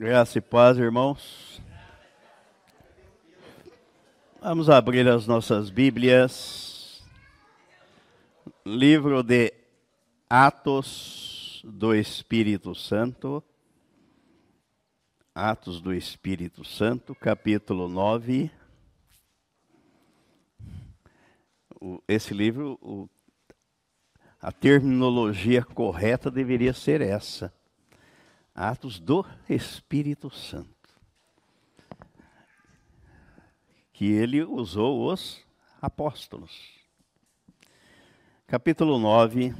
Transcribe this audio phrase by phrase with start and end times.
[0.00, 1.60] Graça e paz, irmãos.
[4.40, 7.04] Vamos abrir as nossas Bíblias.
[8.66, 9.52] Livro de
[10.28, 13.44] Atos do Espírito Santo.
[15.32, 18.50] Atos do Espírito Santo, capítulo 9.
[22.08, 23.08] Esse livro,
[24.40, 27.52] a terminologia correta deveria ser essa
[28.54, 30.68] Atos do Espírito Santo.
[33.92, 35.44] Que ele usou os
[35.80, 36.82] apóstolos.
[38.46, 39.54] Capítulo 9.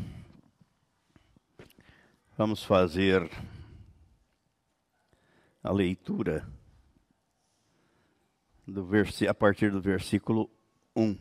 [2.37, 3.31] Vamos fazer
[5.63, 6.47] a leitura
[8.67, 8.87] do
[9.29, 10.51] a partir do versículo
[10.95, 11.17] 1.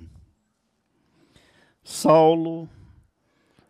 [1.83, 2.69] Saulo,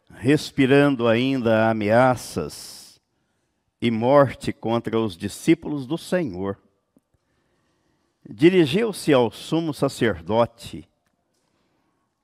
[0.09, 2.90] respirando ainda ameaças,
[3.81, 6.57] e morte contra os discípulos do Senhor.
[8.29, 10.87] Dirigiu-se ao sumo sacerdote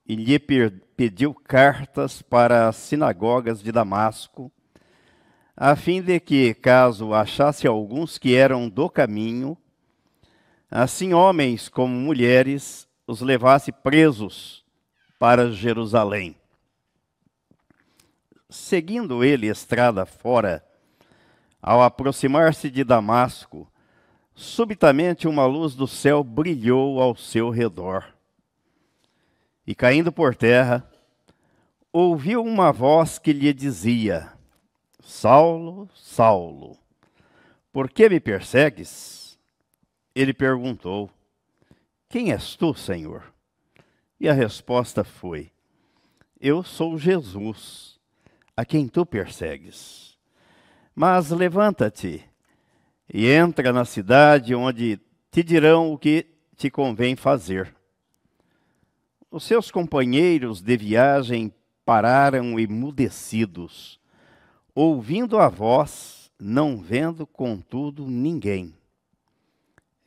[0.05, 4.51] e lhe pediu cartas para as sinagogas de Damasco,
[5.55, 9.57] a fim de que, caso achasse alguns que eram do caminho,
[10.69, 14.63] assim homens como mulheres, os levasse presos
[15.17, 16.35] para Jerusalém.
[18.49, 20.66] Seguindo ele estrada fora,
[21.61, 23.71] ao aproximar-se de Damasco,
[24.35, 28.05] subitamente uma luz do céu brilhou ao seu redor.
[29.65, 30.89] E caindo por terra,
[31.91, 34.31] ouviu uma voz que lhe dizia:
[35.01, 36.77] Saulo, Saulo,
[37.71, 39.37] por que me persegues?
[40.15, 41.09] Ele perguntou:
[42.07, 43.33] Quem és tu, Senhor?
[44.19, 45.51] E a resposta foi:
[46.39, 47.99] Eu sou Jesus,
[48.55, 50.06] a quem tu persegues.
[50.99, 52.27] Mas levanta-te
[53.13, 56.25] e entra na cidade onde te dirão o que
[56.55, 57.71] te convém fazer.
[59.29, 61.53] Os seus companheiros de viagem
[61.85, 63.99] pararam emudecidos,
[64.73, 68.73] ouvindo a voz, não vendo, contudo, ninguém.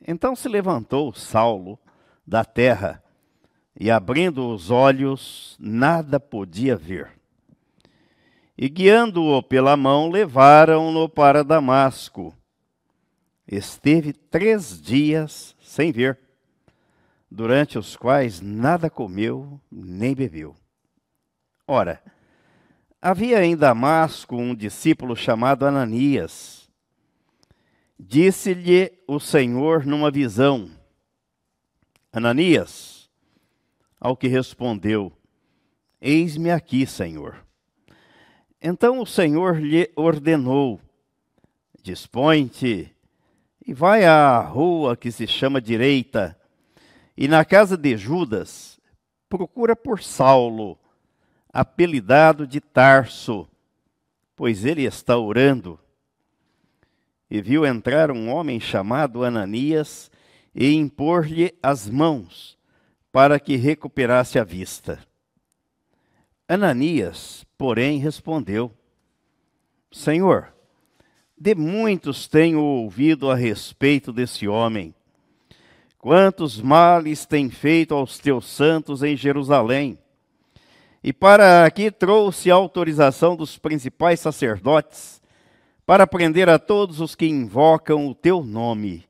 [0.05, 1.79] Então se levantou Saulo
[2.27, 3.01] da terra
[3.79, 7.20] e, abrindo os olhos, nada podia ver
[8.61, 12.31] e guiando-o pela mão, levaram-no para Damasco.
[13.47, 16.19] Esteve três dias sem ver,
[17.29, 20.55] durante os quais nada comeu nem bebeu.
[21.67, 22.03] Ora,
[23.01, 26.69] havia em Damasco um discípulo chamado Ananias.
[27.99, 30.69] Disse-lhe o Senhor numa visão:
[32.13, 33.09] Ananias,
[33.99, 35.11] ao que respondeu:
[35.99, 37.43] Eis-me aqui, Senhor.
[38.61, 40.79] Então o Senhor lhe ordenou:
[41.81, 42.93] Dispõe-te
[43.65, 46.37] e vai à rua que se chama Direita,
[47.17, 48.79] e na casa de Judas
[49.27, 50.77] procura por Saulo,
[51.51, 53.47] apelidado de Tarso,
[54.35, 55.79] pois ele está orando.
[57.29, 60.11] E viu entrar um homem chamado Ananias
[60.53, 62.57] e impor-lhe as mãos
[63.11, 64.99] para que recuperasse a vista.
[66.53, 68.73] Ananias, porém, respondeu:
[69.89, 70.53] Senhor,
[71.37, 74.93] de muitos tenho ouvido a respeito desse homem.
[75.97, 79.97] Quantos males tem feito aos teus santos em Jerusalém?
[81.01, 85.21] E para aqui trouxe a autorização dos principais sacerdotes
[85.85, 89.07] para prender a todos os que invocam o teu nome.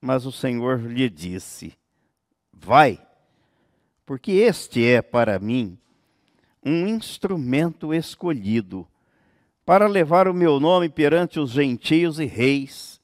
[0.00, 1.72] Mas o Senhor lhe disse:
[2.52, 3.00] Vai,
[4.04, 5.78] porque este é para mim
[6.64, 8.86] um instrumento escolhido
[9.64, 13.00] para levar o meu nome perante os gentios e reis,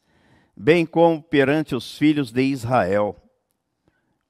[0.56, 3.16] bem como perante os filhos de Israel.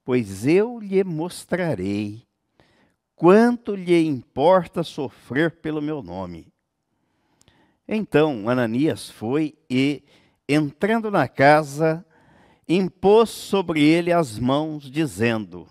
[0.05, 2.27] Pois eu lhe mostrarei
[3.15, 6.53] quanto lhe importa sofrer pelo meu nome.
[7.89, 10.03] Então Ananias foi e,
[10.49, 12.05] entrando na casa,
[12.69, 15.67] impôs sobre ele as mãos, dizendo: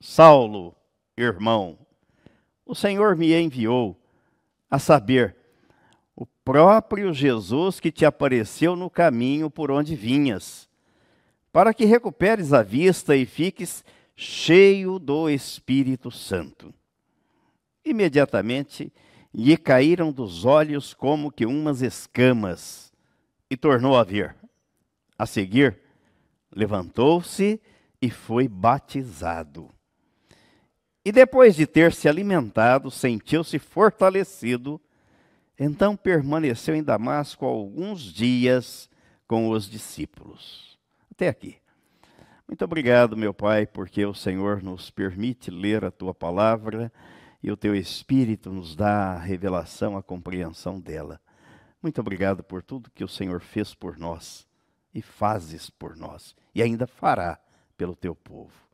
[0.00, 0.74] Saulo,
[1.16, 1.78] irmão,
[2.68, 3.96] o Senhor me enviou,
[4.70, 5.34] a saber,
[6.14, 10.68] o próprio Jesus que te apareceu no caminho por onde vinhas,
[11.50, 13.82] para que recuperes a vista e fiques
[14.14, 16.74] cheio do Espírito Santo.
[17.82, 18.92] Imediatamente
[19.32, 22.92] lhe caíram dos olhos como que umas escamas,
[23.48, 24.36] e tornou a ver.
[25.18, 25.80] A seguir,
[26.54, 27.58] levantou-se
[28.00, 29.70] e foi batizado.
[31.04, 34.80] E depois de ter se alimentado, sentiu-se fortalecido.
[35.58, 38.88] Então permaneceu em Damasco alguns dias,
[39.26, 40.78] com os discípulos.
[41.10, 41.56] Até aqui.
[42.46, 46.90] Muito obrigado, meu Pai, porque o Senhor nos permite ler a tua palavra
[47.42, 51.20] e o teu Espírito nos dá a revelação, a compreensão dela.
[51.82, 54.46] Muito obrigado por tudo que o Senhor fez por nós
[54.94, 57.38] e fazes por nós e ainda fará
[57.76, 58.67] pelo teu povo.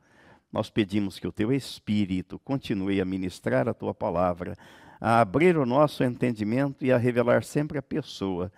[0.54, 4.56] Nós pedimos que o teu Espírito continue a ministrar a tua palavra,
[5.00, 8.52] a abrir o nosso entendimento e a revelar sempre a pessoa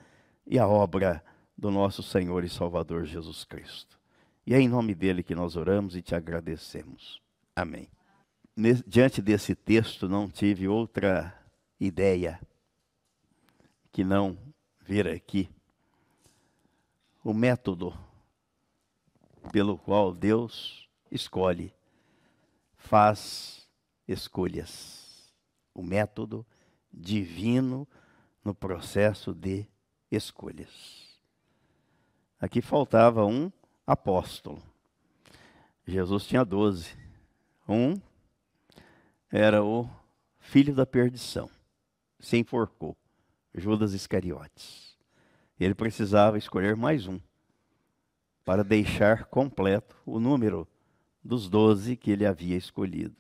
[0.46, 1.25] e a obra
[1.56, 3.98] do nosso Senhor e Salvador Jesus Cristo.
[4.46, 7.22] E é em nome dele que nós oramos e te agradecemos.
[7.56, 7.88] Amém.
[8.87, 11.34] Diante desse texto, não tive outra
[11.81, 12.38] ideia
[13.90, 14.37] que não
[14.82, 15.48] ver aqui
[17.25, 17.96] o método
[19.50, 21.72] pelo qual Deus escolhe,
[22.86, 23.68] faz
[24.06, 25.32] escolhas.
[25.74, 26.46] O método
[26.92, 27.86] divino
[28.44, 29.66] no processo de
[30.10, 30.70] escolhas.
[32.40, 33.50] Aqui faltava um
[33.86, 34.62] apóstolo.
[35.86, 36.96] Jesus tinha doze.
[37.68, 38.00] Um
[39.30, 39.90] era o
[40.38, 41.50] filho da perdição,
[42.20, 42.96] se enforcou.
[43.52, 44.96] Judas Iscariotes.
[45.58, 47.18] Ele precisava escolher mais um
[48.44, 50.68] para deixar completo o número
[51.26, 53.17] dos doze que ele havia escolhido.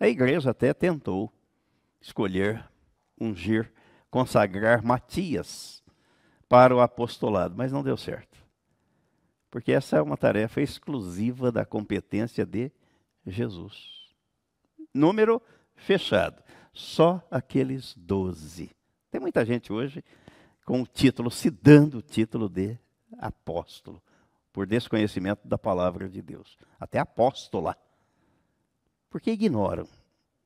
[0.00, 1.32] A igreja até tentou
[2.00, 2.68] escolher,
[3.18, 3.72] ungir,
[4.10, 5.82] consagrar Matias
[6.48, 8.36] para o apostolado, mas não deu certo.
[9.50, 12.72] Porque essa é uma tarefa exclusiva da competência de
[13.26, 14.12] Jesus.
[14.92, 15.40] Número
[15.74, 16.42] fechado.
[16.72, 18.70] Só aqueles doze.
[19.10, 20.02] Tem muita gente hoje
[20.64, 22.78] com o título, se dando o título de
[23.18, 24.02] apóstolo,
[24.52, 26.58] por desconhecimento da palavra de Deus.
[26.78, 27.76] Até apóstola.
[29.08, 29.88] Porque ignoram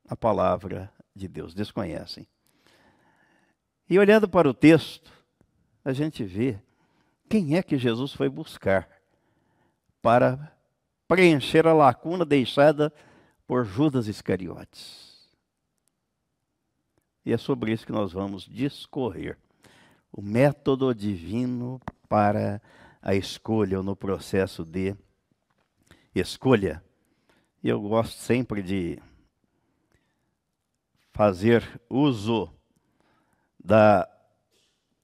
[0.08, 2.26] a palavra de Deus, desconhecem.
[3.88, 5.12] E olhando para o texto,
[5.84, 6.58] a gente vê
[7.28, 8.88] quem é que Jesus foi buscar
[10.00, 10.52] para
[11.08, 12.92] preencher a lacuna deixada
[13.46, 15.16] por Judas Iscariotes.
[17.24, 19.36] E é sobre isso que nós vamos discorrer.
[20.12, 22.62] O método divino para
[23.06, 24.96] a escolha ou no processo de
[26.14, 26.82] escolha.
[27.62, 28.98] Eu gosto sempre de
[31.12, 32.52] fazer uso
[33.62, 34.08] da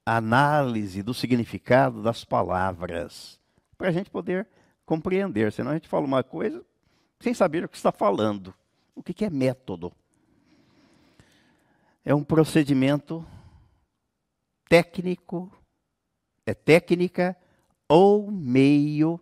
[0.05, 3.39] análise do significado das palavras,
[3.79, 4.49] para a gente poder
[4.85, 5.53] compreender.
[5.53, 6.65] Senão a gente fala uma coisa
[7.21, 8.53] sem saber o que está falando.
[8.97, 9.93] O que é método?
[12.05, 13.25] é um procedimento
[14.69, 15.51] técnico,
[16.45, 17.37] é técnica
[17.95, 19.21] ou meio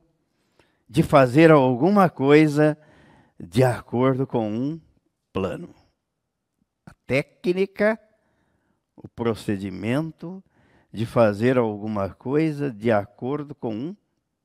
[0.88, 2.78] de fazer alguma coisa
[3.37, 4.81] de acordo com um
[5.32, 5.75] plano.
[6.87, 7.99] A técnica,
[8.94, 10.40] o procedimento
[10.93, 13.96] de fazer alguma coisa de acordo com um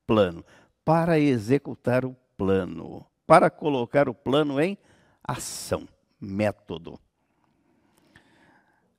[0.08, 0.44] plano,
[0.84, 4.76] para executar o plano, para colocar o plano em
[5.24, 5.88] ação,
[6.20, 7.00] método.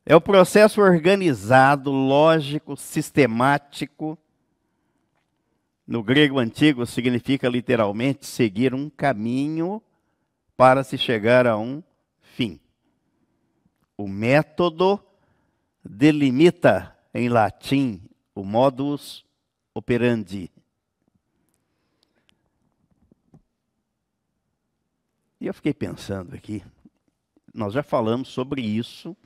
[0.04, 4.16] É o processo organizado, lógico, sistemático.
[5.86, 9.80] No grego antigo significa literalmente seguir um caminho
[10.56, 11.82] para se chegar a um
[12.20, 12.58] fim.
[13.96, 15.00] O método
[15.84, 18.02] delimita em latim
[18.34, 19.24] o modus
[19.72, 20.50] operandi.
[25.40, 26.64] E eu fiquei pensando aqui,
[27.54, 29.16] nós já falamos sobre isso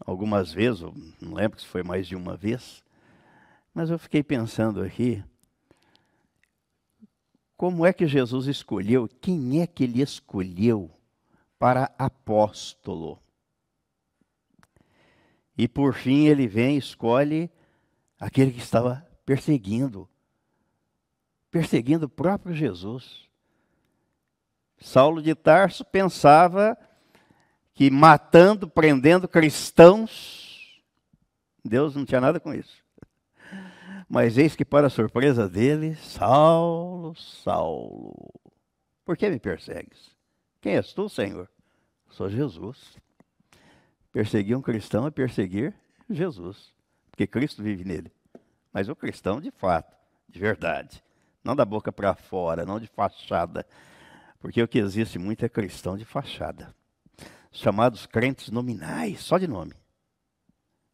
[0.00, 0.80] algumas vezes,
[1.20, 2.82] não lembro se foi mais de uma vez,
[3.74, 5.22] mas eu fiquei pensando aqui,
[7.56, 10.90] como é que Jesus escolheu, quem é que ele escolheu
[11.58, 13.18] para apóstolo?
[15.56, 17.50] E por fim ele vem e escolhe
[18.18, 20.08] aquele que estava perseguindo,
[21.50, 23.28] perseguindo o próprio Jesus.
[24.78, 26.76] Saulo de Tarso pensava
[27.72, 30.82] que matando, prendendo cristãos,
[31.64, 32.83] Deus não tinha nada com isso.
[34.14, 38.14] Mas eis que, para surpresa dele, Saulo, Saulo,
[39.04, 40.14] por que me persegues?
[40.60, 41.48] Quem és tu, Senhor?
[42.10, 42.96] Sou Jesus.
[44.12, 45.74] Perseguir um cristão é perseguir
[46.08, 46.72] Jesus,
[47.10, 48.12] porque Cristo vive nele.
[48.72, 49.96] Mas o cristão, de fato,
[50.28, 51.02] de verdade,
[51.42, 53.66] não da boca para fora, não de fachada,
[54.38, 56.72] porque o que existe muito é cristão de fachada
[57.54, 59.72] chamados crentes nominais, só de nome.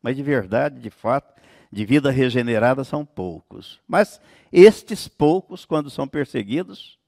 [0.02, 3.80] Mas de verdade, de fato, de vida regenerada são poucos.
[3.86, 4.20] Mas
[4.52, 6.98] estes poucos, quando são perseguidos,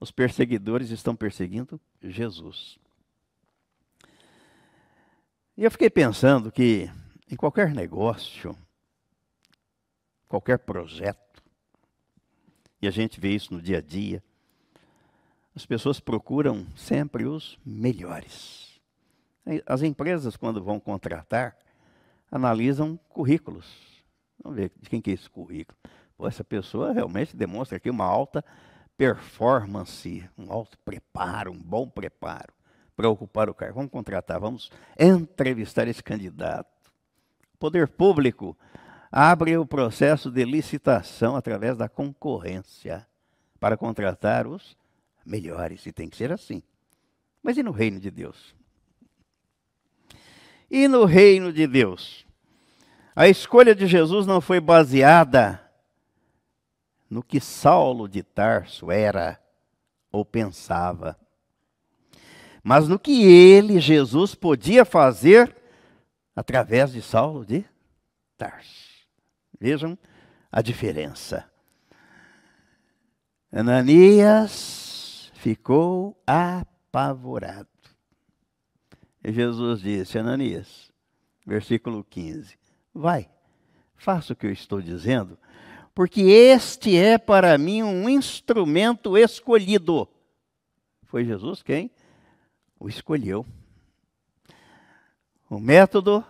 [0.00, 2.78] os perseguidores estão perseguindo Jesus.
[5.56, 6.90] E eu fiquei pensando que
[7.30, 8.56] em qualquer negócio,
[10.26, 11.42] qualquer projeto.
[12.82, 14.22] E a gente vê isso no dia a dia.
[15.54, 18.80] As pessoas procuram sempre os melhores.
[19.66, 21.56] As empresas, quando vão contratar,
[22.30, 23.66] analisam currículos.
[24.42, 25.78] Vamos ver de quem que é esse currículo.
[26.16, 28.44] Pô, essa pessoa realmente demonstra aqui uma alta
[28.96, 32.52] performance, um alto preparo, um bom preparo
[32.94, 33.76] para ocupar o cargo.
[33.76, 36.68] Vamos contratar, vamos entrevistar esse candidato.
[37.58, 38.56] Poder público
[39.10, 43.06] abre o processo de licitação através da concorrência
[43.58, 44.76] para contratar os
[45.24, 46.62] melhores, e tem que ser assim.
[47.42, 48.54] Mas e no reino de Deus?
[50.70, 52.24] E no reino de Deus?
[53.14, 55.60] A escolha de Jesus não foi baseada
[57.10, 59.40] no que Saulo de Tarso era
[60.12, 61.18] ou pensava,
[62.62, 65.56] mas no que ele, Jesus, podia fazer
[66.36, 67.64] através de Saulo de
[68.36, 69.06] Tarso.
[69.58, 69.98] Vejam
[70.52, 71.50] a diferença.
[73.52, 77.68] Ananias ficou apavorado.
[79.24, 80.90] Jesus disse: Ananias,
[81.46, 82.58] versículo 15:
[82.94, 83.28] Vai,
[83.96, 85.38] faça o que eu estou dizendo,
[85.94, 90.08] porque este é para mim um instrumento escolhido.
[91.04, 91.90] Foi Jesus quem
[92.78, 93.44] o escolheu.
[95.48, 96.24] O método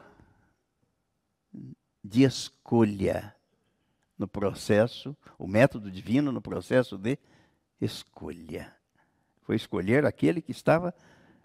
[2.02, 3.36] de escolha
[4.18, 7.18] no processo, o método divino no processo de
[7.80, 8.74] escolha.
[9.42, 10.94] Foi escolher aquele que estava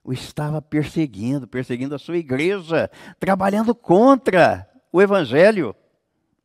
[0.05, 5.75] o estava perseguindo, perseguindo a sua igreja, trabalhando contra o evangelho.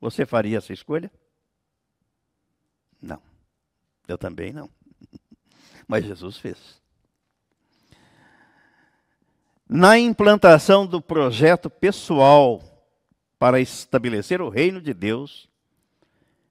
[0.01, 1.13] Você faria essa escolha?
[3.03, 3.21] Não.
[4.09, 4.71] Eu também não.
[5.87, 6.81] Mas Jesus fez.
[9.69, 12.63] Na implantação do projeto pessoal
[13.39, 15.51] para estabelecer o reino de Deus,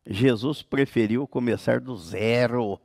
[0.06, 2.80] Jesus preferiu começar do zero.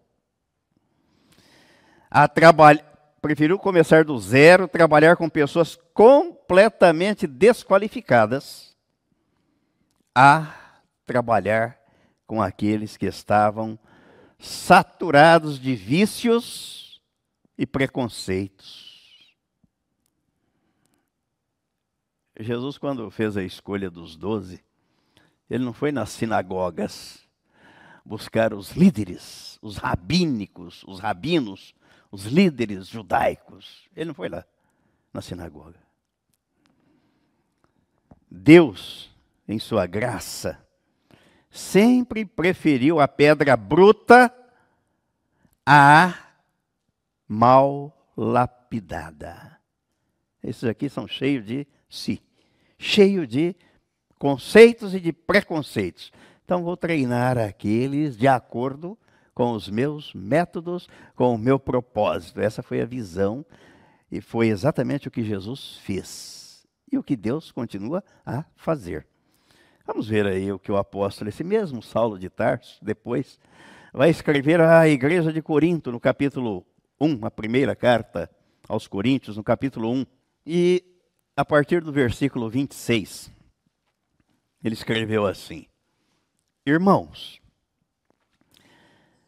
[2.11, 2.94] A trabalhar
[3.25, 8.77] preferiu começar do zero, trabalhar com pessoas completamente desqualificadas,
[10.15, 10.55] a
[11.07, 11.81] trabalhar
[12.27, 13.79] com aqueles que estavam
[14.39, 17.01] saturados de vícios
[17.57, 19.35] e preconceitos.
[22.39, 24.63] Jesus, quando fez a escolha dos doze,
[25.49, 27.27] ele não foi nas sinagogas
[28.05, 31.75] buscar os líderes, os rabínicos, os rabinos,
[32.15, 33.89] os líderes judaicos.
[33.97, 34.45] Ele não foi lá
[35.13, 35.81] na sinagoga.
[38.31, 39.11] Deus,
[39.49, 40.65] em sua graça,
[41.51, 44.33] sempre preferiu a pedra bruta
[45.67, 46.15] à
[47.27, 49.59] mal lapidada.
[50.41, 52.23] Esses aqui são cheios de si,
[52.79, 53.57] cheio de
[54.21, 56.13] conceitos e de preconceitos.
[56.45, 58.97] Então vou treinar aqueles de acordo
[59.35, 62.41] com os meus métodos, com o meu propósito.
[62.41, 63.45] Essa foi a visão
[64.11, 69.07] e foi exatamente o que Jesus fez e o que Deus continua a fazer.
[69.87, 73.39] Vamos ver aí o que o apóstolo, esse mesmo Saulo de Tarso, depois
[73.93, 76.65] vai escrever à igreja de Corinto, no capítulo
[77.01, 78.31] 1, a primeira carta
[78.69, 80.07] aos Coríntios, no capítulo 1.
[80.47, 80.85] E
[81.37, 83.31] a partir do versículo 26,
[84.63, 85.67] ele escreveu assim:
[86.65, 87.41] Irmãos,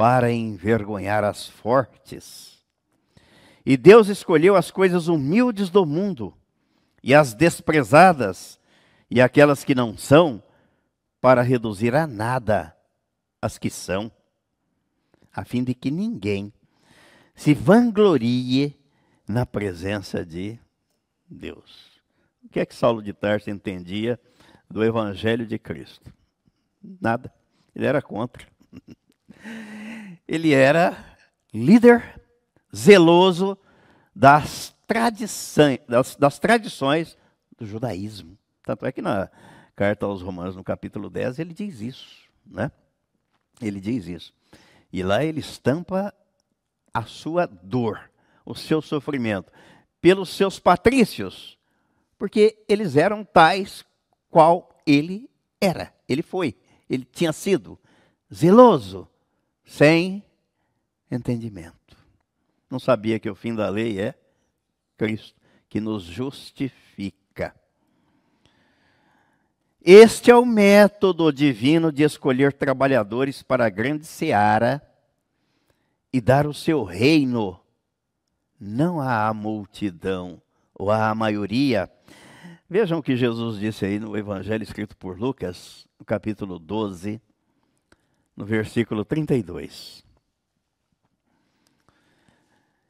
[0.00, 2.64] para envergonhar as fortes.
[3.66, 6.34] E Deus escolheu as coisas humildes do mundo,
[7.02, 8.58] e as desprezadas,
[9.10, 10.42] e aquelas que não são,
[11.20, 12.74] para reduzir a nada
[13.42, 14.10] as que são,
[15.34, 16.50] a fim de que ninguém
[17.34, 18.74] se vanglorie
[19.28, 20.58] na presença de
[21.28, 22.00] Deus.
[22.42, 24.18] O que é que Saulo de Tarso entendia
[24.66, 26.10] do Evangelho de Cristo?
[26.82, 27.30] Nada.
[27.76, 28.48] Ele era contra.
[30.30, 30.96] Ele era
[31.52, 32.22] líder
[32.72, 33.58] zeloso
[34.14, 37.18] das tradições, das, das tradições
[37.58, 38.38] do judaísmo.
[38.62, 39.28] Tanto é que na
[39.74, 42.70] carta aos Romanos, no capítulo 10, ele diz isso, né?
[43.60, 44.32] Ele diz isso.
[44.92, 46.14] E lá ele estampa
[46.94, 48.08] a sua dor,
[48.46, 49.50] o seu sofrimento,
[50.00, 51.58] pelos seus patrícios,
[52.16, 53.84] porque eles eram tais
[54.30, 55.28] qual ele
[55.60, 56.56] era, ele foi,
[56.88, 57.76] ele tinha sido.
[58.32, 59.09] zeloso,
[59.70, 60.24] sem
[61.08, 61.96] entendimento.
[62.68, 64.14] Não sabia que o fim da lei é
[64.98, 67.54] Cristo, que nos justifica.
[69.80, 74.82] Este é o método divino de escolher trabalhadores para a grande seara
[76.12, 77.58] e dar o seu reino,
[78.58, 80.42] não à multidão
[80.74, 81.88] ou à maioria.
[82.68, 87.22] Vejam o que Jesus disse aí no Evangelho escrito por Lucas, no capítulo 12,
[88.40, 90.02] no versículo 32.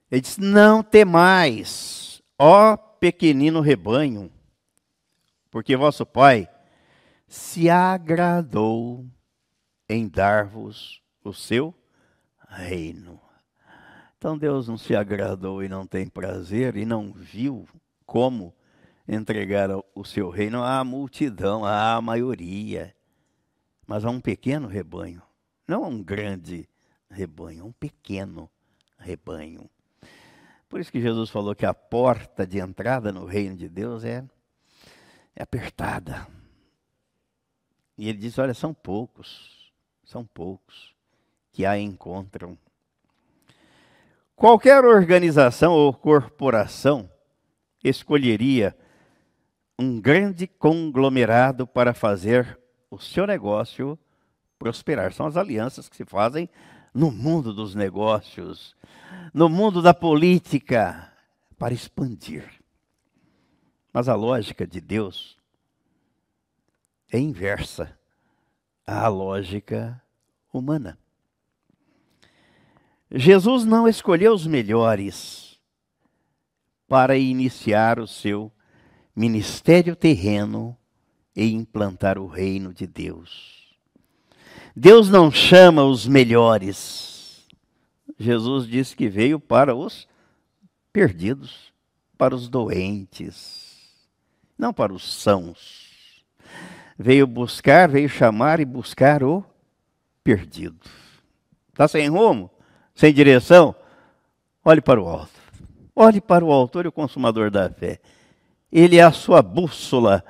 [0.09, 4.31] Ele diz: Não temais, ó pequenino rebanho,
[5.51, 6.49] porque vosso Pai
[7.27, 9.05] se agradou
[9.89, 11.75] em dar-vos o seu
[12.49, 13.21] reino.
[14.17, 17.67] Então Deus não se agradou e não tem prazer e não viu
[18.07, 18.55] como
[19.09, 22.95] entregar o seu reino à multidão, à maioria,
[23.85, 25.23] mas a um pequeno rebanho,
[25.71, 26.69] não a um grande
[27.09, 28.51] rebanho, a um pequeno
[28.99, 29.71] rebanho.
[30.69, 34.25] Por isso que Jesus falou que a porta de entrada no reino de Deus é,
[35.35, 36.27] é apertada.
[37.97, 39.73] E ele diz: olha, são poucos,
[40.05, 40.93] são poucos
[41.53, 42.59] que a encontram.
[44.35, 47.09] Qualquer organização ou corporação
[47.85, 48.77] escolheria
[49.79, 52.59] um grande conglomerado para fazer
[52.91, 53.99] o seu negócio
[54.61, 55.13] prosperar.
[55.15, 56.49] São as alianças que se fazem
[56.95, 58.77] no mundo dos negócios,
[59.33, 61.11] no mundo da política,
[61.59, 62.45] para expandir.
[63.93, 65.37] Mas a lógica de Deus
[67.11, 67.99] é inversa
[68.87, 70.01] à lógica
[70.53, 70.99] humana.
[73.11, 75.59] Jesus não escolheu os melhores
[76.87, 78.53] para iniciar o seu
[79.17, 80.77] ministério terreno
[81.35, 83.60] e implantar o reino de Deus.
[84.75, 87.47] Deus não chama os melhores.
[88.19, 90.07] Jesus disse que veio para os
[90.93, 91.73] perdidos,
[92.19, 93.79] para os doentes,
[94.59, 95.89] não para os sãos.
[96.99, 99.45] Veio buscar, veio chamar e buscar o
[100.23, 100.79] perdido.
[101.73, 102.51] Está sem rumo?
[103.01, 103.75] sem direção,
[104.63, 105.33] olhe para o alto.
[105.97, 107.99] Olhe para o autor e o consumador da fé.
[108.71, 110.23] Ele é a sua bússola,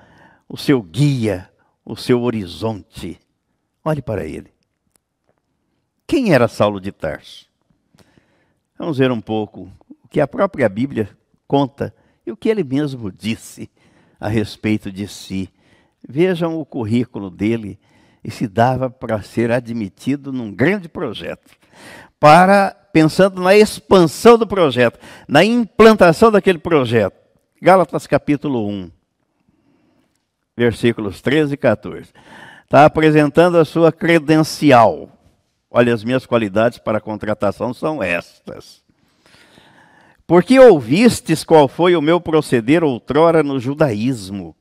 [0.49, 1.51] o seu guia,
[1.85, 3.19] o seu horizonte.
[3.85, 4.53] Olhe para ele.
[6.07, 7.47] Quem era Saulo de Tarso?
[8.79, 9.71] Vamos ver um pouco
[10.03, 11.09] o que a própria Bíblia
[11.47, 11.95] conta
[12.27, 13.71] e o que ele mesmo disse
[14.19, 15.51] a respeito de si.
[16.07, 17.79] Vejam o currículo dele
[18.23, 21.51] e se dava para ser admitido num grande projeto
[22.19, 27.19] para pensando na expansão do projeto, na implantação daquele projeto.
[27.63, 28.91] Gálatas capítulo 1,
[30.57, 32.13] versículos 13 e 14.
[32.71, 35.11] Está apresentando a sua credencial.
[35.69, 38.81] Olha, as minhas qualidades para a contratação são estas.
[40.25, 44.55] Porque ouvistes qual foi o meu proceder outrora no judaísmo,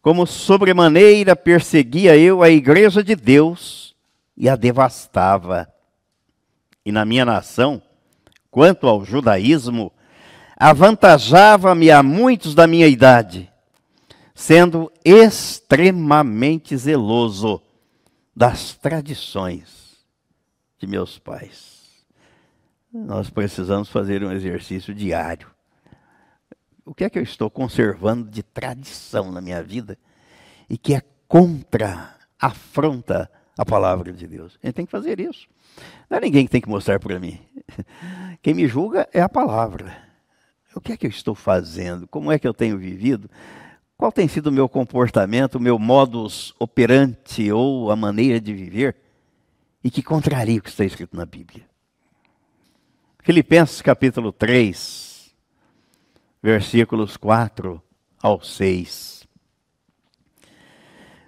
[0.00, 3.94] como sobremaneira perseguia eu a igreja de Deus
[4.34, 5.68] e a devastava
[6.86, 7.82] e na minha nação,
[8.50, 9.92] quanto ao judaísmo,
[10.56, 13.52] avantajava-me a muitos da minha idade,
[14.34, 17.62] sendo extremamente zeloso
[18.34, 20.04] das tradições
[20.78, 22.04] de meus pais.
[22.92, 25.48] Nós precisamos fazer um exercício diário.
[26.84, 29.96] O que é que eu estou conservando de tradição na minha vida
[30.68, 34.58] e que é contra, afronta a palavra de Deus?
[34.62, 35.48] A gente tem que fazer isso.
[36.10, 37.40] Não é ninguém que tem que mostrar para mim.
[38.42, 39.96] Quem me julga é a palavra.
[40.74, 42.06] O que é que eu estou fazendo?
[42.08, 43.30] Como é que eu tenho vivido?
[43.96, 48.96] Qual tem sido o meu comportamento, o meu modus operandi ou a maneira de viver?
[49.82, 51.64] E que contraria o que está escrito na Bíblia.
[53.22, 55.34] Filipenses capítulo 3,
[56.42, 57.80] versículos 4
[58.22, 59.26] ao 6.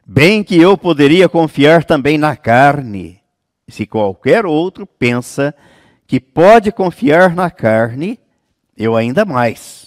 [0.04, 3.20] Bem que eu poderia confiar também na carne
[3.68, 5.54] se qualquer outro pensa
[6.06, 8.18] que pode confiar na carne,
[8.76, 9.85] eu ainda mais.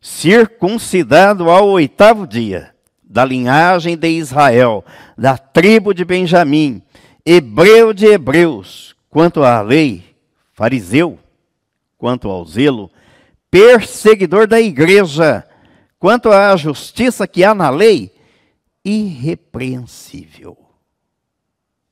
[0.00, 4.84] Circuncidado ao oitavo dia, da linhagem de Israel,
[5.16, 6.82] da tribo de Benjamim,
[7.24, 10.04] hebreu de hebreus, quanto à lei,
[10.52, 11.18] fariseu,
[11.98, 12.90] quanto ao zelo,
[13.50, 15.46] perseguidor da igreja,
[15.98, 18.12] quanto à justiça que há na lei,
[18.84, 20.70] irrepreensível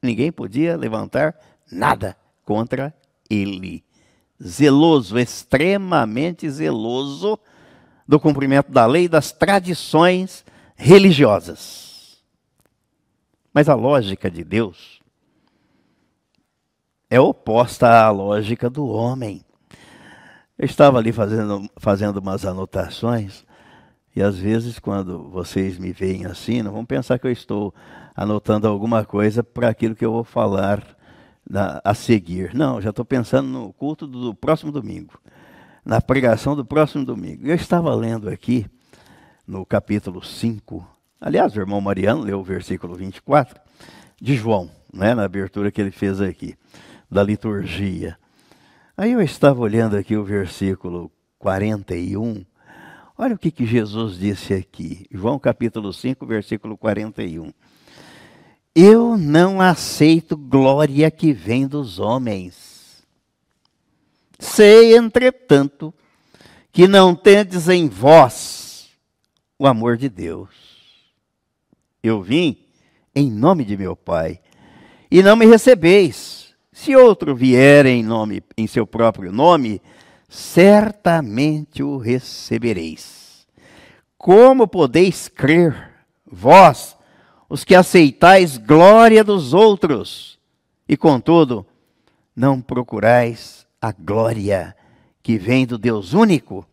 [0.03, 1.35] ninguém podia levantar
[1.71, 2.94] nada contra
[3.29, 3.85] ele.
[4.42, 7.38] Zeloso, extremamente zeloso
[8.09, 10.42] do cumprimento da lei e das tradições
[10.75, 12.18] religiosas.
[13.53, 14.99] Mas a lógica de Deus
[17.11, 19.44] é oposta à lógica do homem.
[20.59, 23.44] Eu estava ali fazendo, fazendo umas anotações,
[24.16, 27.73] e às vezes, quando vocês me veem assim, não vão pensar que eu estou
[28.16, 30.83] anotando alguma coisa para aquilo que eu vou falar
[31.49, 32.53] na, a seguir.
[32.55, 35.21] Não, já estou pensando no culto do próximo domingo,
[35.88, 37.46] na pregação do próximo domingo.
[37.46, 38.66] Eu estava lendo aqui,
[39.46, 40.87] no capítulo 5,
[41.18, 43.59] aliás, o irmão Mariano leu o versículo 24
[44.20, 46.55] de João, né, na abertura que ele fez aqui,
[47.11, 48.18] da liturgia.
[48.98, 52.44] Aí eu estava olhando aqui o versículo 41.
[53.16, 55.07] Olha o que, que Jesus disse aqui.
[55.11, 57.51] João capítulo 5, versículo 41.
[58.74, 62.78] Eu não aceito glória que vem dos homens.
[64.38, 65.92] Sei, entretanto,
[66.70, 68.90] que não tendes em vós
[69.59, 70.51] o amor de Deus.
[72.03, 72.57] Eu vim
[73.14, 74.40] em nome de meu Pai,
[75.11, 76.55] e não me recebeis.
[76.72, 79.83] Se outro vier em nome, em seu próprio nome,
[80.29, 83.46] certamente o recebereis.
[84.16, 85.90] Como podeis crer,
[86.24, 86.96] vós,
[87.48, 90.38] os que aceitais glória dos outros,
[90.88, 91.66] e contudo,
[92.37, 94.77] não procurais a glória
[95.23, 96.67] que vem do Deus único?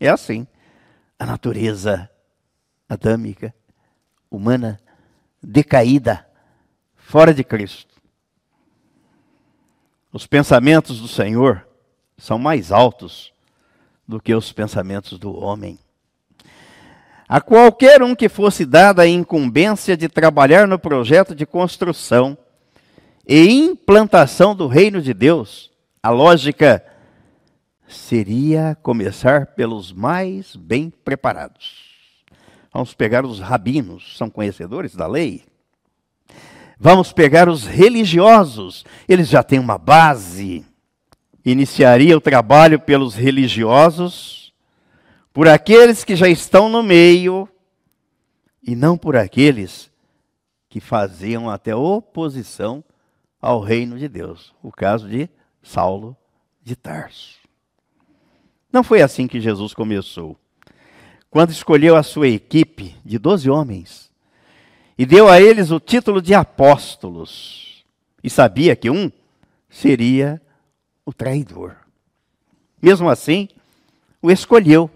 [0.00, 0.46] É assim
[1.18, 2.10] a natureza
[2.88, 3.54] adâmica,
[4.30, 4.80] humana,
[5.42, 6.26] decaída,
[6.96, 7.94] fora de Cristo.
[10.12, 11.66] Os pensamentos do Senhor
[12.16, 13.32] são mais altos
[14.08, 15.78] do que os pensamentos do homem.
[17.28, 22.36] A qualquer um que fosse dada a incumbência de trabalhar no projeto de construção
[23.32, 25.70] e implantação do reino de Deus,
[26.02, 26.84] a lógica
[27.86, 31.92] seria começar pelos mais bem preparados.
[32.72, 35.44] Vamos pegar os rabinos, são conhecedores da lei?
[36.76, 40.66] Vamos pegar os religiosos, eles já têm uma base.
[41.44, 44.52] Iniciaria o trabalho pelos religiosos,
[45.32, 47.48] por aqueles que já estão no meio,
[48.60, 49.88] e não por aqueles
[50.68, 52.82] que faziam até oposição
[53.40, 54.54] ao reino de Deus.
[54.62, 55.28] O caso de
[55.62, 56.16] Saulo
[56.62, 57.38] de Tarso.
[58.72, 60.36] Não foi assim que Jesus começou.
[61.30, 64.10] Quando escolheu a sua equipe de doze homens,
[65.00, 67.82] e deu a eles o título de apóstolos.
[68.22, 69.10] E sabia que um
[69.66, 70.42] seria
[71.06, 71.74] o traidor.
[72.82, 73.48] Mesmo assim,
[74.20, 74.90] o escolheu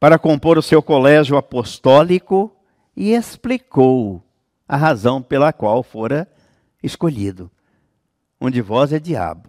[0.00, 2.52] para compor o seu colégio apostólico
[2.96, 4.20] e explicou
[4.66, 6.28] a razão pela qual fora
[6.82, 7.50] escolhido.
[8.40, 9.48] Um de vós é diabo,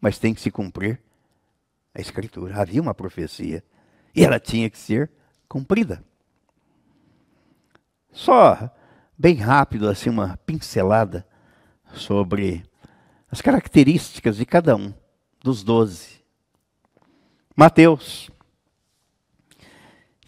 [0.00, 1.00] mas tem que se cumprir
[1.94, 2.60] a escritura.
[2.60, 3.64] Havia uma profecia
[4.14, 5.10] e ela tinha que ser
[5.48, 6.04] cumprida.
[8.12, 8.70] Só
[9.16, 11.26] bem rápido, assim, uma pincelada
[11.94, 12.64] sobre
[13.30, 14.92] as características de cada um
[15.42, 16.20] dos doze.
[17.56, 18.30] Mateus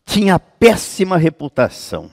[0.05, 2.11] tinha péssima reputação,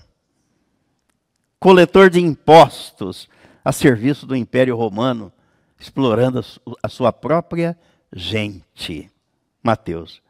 [1.59, 3.27] coletor de impostos
[3.69, 5.31] a serviço do Império Romano,
[5.79, 6.43] explorando
[6.81, 7.77] a sua própria
[8.11, 9.09] gente.
[9.61, 10.21] Mateus.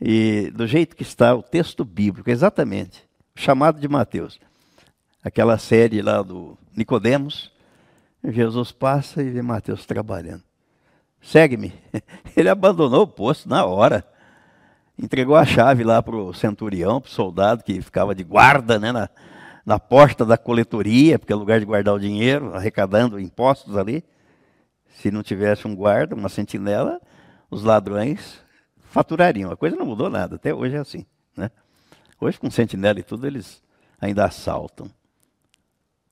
[0.00, 3.02] E do jeito que está o texto bíblico, exatamente,
[3.34, 4.38] chamado de Mateus
[5.22, 7.52] aquela série lá do Nicodemos,
[8.24, 10.42] Jesus passa e vê Mateus trabalhando.
[11.20, 11.72] Segue-me.
[12.36, 14.04] Ele abandonou o posto na hora.
[14.98, 18.92] Entregou a chave lá para o centurião, para o soldado que ficava de guarda né,
[18.92, 19.08] na,
[19.64, 24.04] na porta da coletoria, porque é lugar de guardar o dinheiro, arrecadando impostos ali.
[24.96, 27.00] Se não tivesse um guarda, uma sentinela,
[27.50, 28.40] os ladrões
[28.90, 29.50] faturariam.
[29.50, 31.06] A coisa não mudou nada, até hoje é assim.
[31.36, 31.50] Né?
[32.20, 33.62] Hoje, com sentinela e tudo, eles
[34.00, 34.90] ainda assaltam.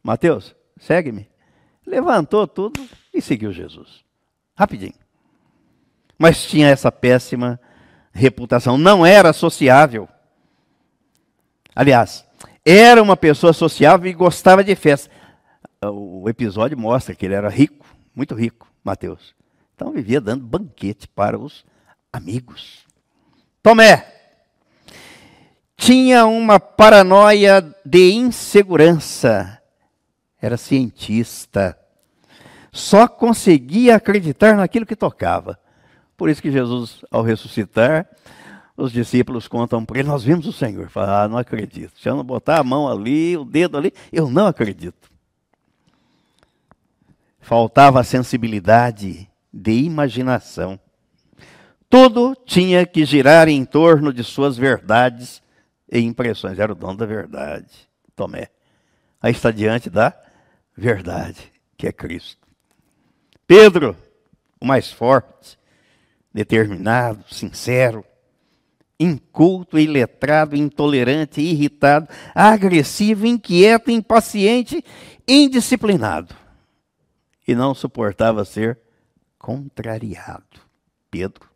[0.02, 1.28] Mateus, segue-me.
[1.86, 2.80] Levantou tudo
[3.12, 4.04] e seguiu Jesus.
[4.56, 4.94] Rapidinho.
[6.18, 7.60] Mas tinha essa péssima
[8.12, 8.78] reputação.
[8.78, 10.08] Não era sociável.
[11.74, 12.26] Aliás,
[12.70, 15.11] era uma pessoa sociável e gostava de festa.
[15.83, 19.35] O episódio mostra que ele era rico, muito rico, Mateus.
[19.74, 21.64] Então vivia dando banquete para os
[22.12, 22.87] amigos.
[23.62, 24.06] Tomé
[25.76, 29.61] tinha uma paranoia de insegurança
[30.40, 31.78] era cientista,
[32.72, 35.59] só conseguia acreditar naquilo que tocava.
[36.16, 38.09] Por isso que Jesus, ao ressuscitar,
[38.80, 40.88] os discípulos contam para ele: Nós vimos o Senhor.
[40.88, 41.98] Fala, ah, não acredito.
[42.00, 45.10] Se eu não botar a mão ali, o dedo ali, eu não acredito.
[47.40, 50.78] Faltava sensibilidade de imaginação.
[51.88, 55.42] Tudo tinha que girar em torno de suas verdades
[55.90, 56.58] e impressões.
[56.58, 58.48] Era o dono da verdade, Tomé.
[59.20, 60.14] Aí está diante da
[60.76, 62.46] verdade, que é Cristo.
[63.46, 63.96] Pedro,
[64.60, 65.58] o mais forte,
[66.32, 68.04] determinado, sincero,
[69.00, 74.84] inculto, iletrado, intolerante, irritado, agressivo, inquieto, impaciente,
[75.26, 76.36] indisciplinado.
[77.48, 78.78] E não suportava ser
[79.38, 80.60] contrariado.
[81.10, 81.48] Pedro.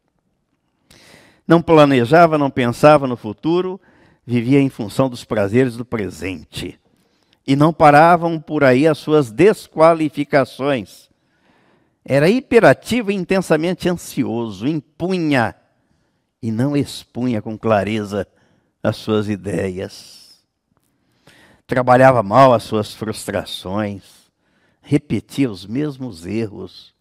[1.47, 3.79] Não planejava, não pensava no futuro,
[4.27, 6.81] vivia em função dos prazeres do presente.
[7.47, 11.11] E não paravam por aí as suas desqualificações.
[12.03, 15.55] Era hiperativo e intensamente ansioso, impunha
[16.45, 18.29] e não expunha com clareza
[18.83, 20.45] as suas ideias.
[21.67, 24.31] Trabalhava mal as suas frustrações,
[24.83, 26.95] repetia os mesmos erros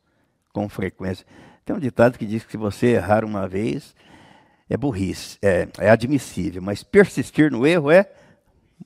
[0.53, 1.25] com frequência.
[1.65, 3.93] Tem um ditado que diz que se você errar uma vez,
[4.69, 8.09] é burrice, é, é admissível, mas persistir no erro é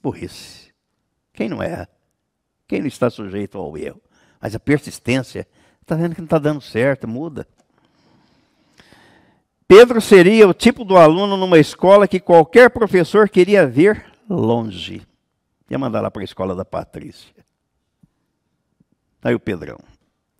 [0.01, 0.73] burrice.
[1.33, 1.87] Quem não erra?
[2.67, 4.01] Quem não está sujeito ao erro?
[4.41, 5.47] Mas a persistência,
[5.79, 7.47] está vendo que não está dando certo, muda.
[9.67, 15.05] Pedro seria o tipo do aluno numa escola que qualquer professor queria ver longe.
[15.69, 17.35] Ia mandar lá para a escola da Patrícia.
[19.21, 19.77] Aí o Pedrão,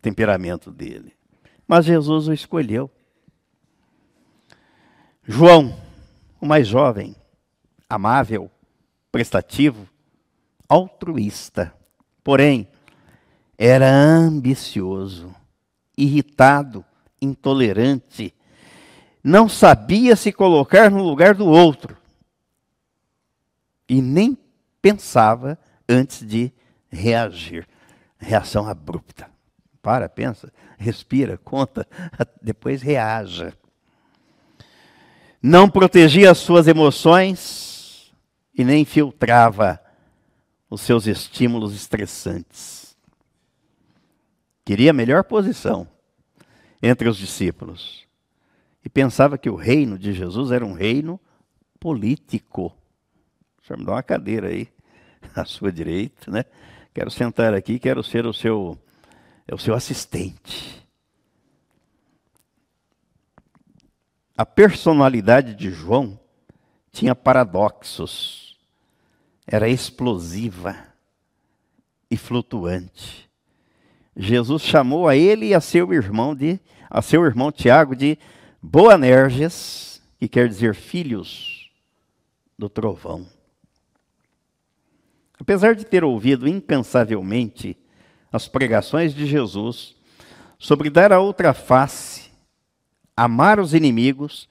[0.01, 1.13] temperamento dele.
[1.67, 2.89] Mas Jesus o escolheu.
[5.25, 5.77] João,
[6.39, 7.13] o mais jovem,
[7.89, 8.49] amável,
[9.11, 9.89] prestativo,
[10.69, 11.73] altruísta.
[12.23, 12.65] Porém,
[13.57, 15.35] era ambicioso,
[15.97, 16.85] irritado,
[17.21, 18.33] intolerante,
[19.27, 21.97] não sabia se colocar no lugar do outro
[23.89, 24.37] e nem
[24.81, 26.49] pensava antes de
[26.89, 27.67] reagir.
[28.17, 29.29] Reação abrupta.
[29.81, 31.85] Para, pensa, respira, conta,
[32.41, 33.53] depois reaja.
[35.41, 38.13] Não protegia as suas emoções
[38.57, 39.77] e nem filtrava
[40.69, 42.95] os seus estímulos estressantes.
[44.63, 45.85] Queria a melhor posição
[46.81, 48.06] entre os discípulos
[48.87, 51.19] e pensava que o reino de Jesus era um reino
[51.77, 52.73] político.
[53.61, 54.69] O senhor me dá uma cadeira aí,
[55.35, 56.45] à sua direita, né?
[56.93, 58.79] Quero sentar aqui, quero ser o seu,
[59.45, 60.87] é o seu assistente.
[64.37, 66.17] A personalidade de João
[66.89, 68.57] tinha paradoxos.
[69.45, 70.77] Era explosiva
[72.09, 73.29] e flutuante.
[74.15, 76.57] Jesus chamou a ele e a seu irmão de
[76.89, 78.17] a seu irmão Tiago de
[78.69, 81.71] Boanerges, que quer dizer filhos
[82.59, 83.25] do trovão.
[85.39, 87.77] Apesar de ter ouvido incansavelmente
[88.29, 89.95] as pregações de Jesus
[90.59, 92.29] sobre dar a outra face,
[93.15, 94.49] amar os inimigos,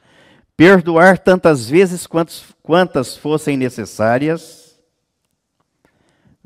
[0.56, 4.80] perdoar tantas vezes quantas, quantas fossem necessárias,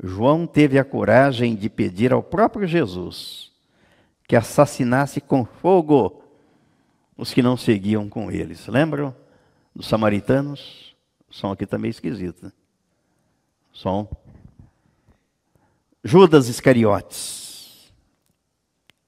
[0.03, 3.49] João teve a coragem de pedir ao próprio Jesus
[4.27, 6.20] que assassinasse com fogo
[7.21, 8.65] os que não seguiam com eles.
[8.65, 9.15] Lembram
[9.75, 10.95] dos samaritanos?
[11.29, 12.43] O som aqui está meio esquisito.
[12.43, 12.51] Né?
[13.71, 14.09] Som.
[16.03, 17.93] Judas Iscariotes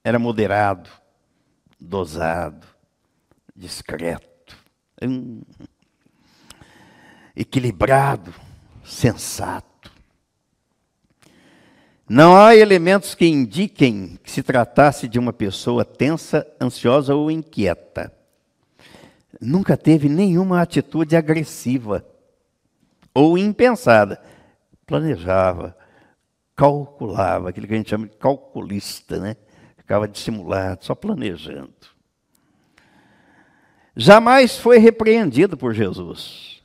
[0.04, 0.91] era moderado,
[1.80, 2.67] dosado,
[3.56, 4.56] discreto,
[5.02, 5.41] hum,
[7.36, 8.32] equilibrado,
[8.84, 9.72] sensato.
[12.08, 18.12] Não há elementos que indiquem que se tratasse de uma pessoa tensa, ansiosa ou inquieta.
[19.39, 22.06] Nunca teve nenhuma atitude agressiva
[23.13, 24.22] ou impensada.
[24.86, 25.78] Planejava,
[26.56, 29.38] calculava, aquilo que a gente chama de calculista, né?
[29.78, 31.74] Ficava dissimulado, só planejando.
[33.96, 36.62] Jamais foi repreendido por Jesus.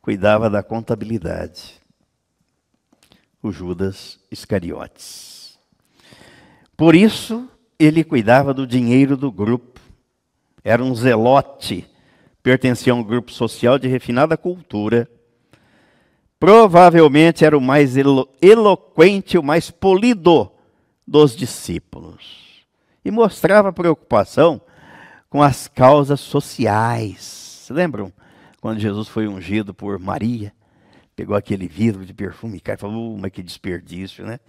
[0.00, 1.81] Cuidava da contabilidade
[3.42, 5.58] o Judas Iscariotes.
[6.76, 9.80] Por isso, ele cuidava do dinheiro do grupo.
[10.64, 11.84] Era um zelote,
[12.42, 15.10] pertencia a um grupo social de refinada cultura.
[16.38, 20.50] Provavelmente era o mais elo eloquente, o mais polido
[21.06, 22.64] dos discípulos.
[23.04, 24.60] E mostrava preocupação
[25.28, 27.66] com as causas sociais.
[27.70, 28.12] Lembram
[28.60, 30.52] quando Jesus foi ungido por Maria?
[31.14, 34.40] Pegou aquele vidro de perfume e falou, uh, mas que desperdício, né?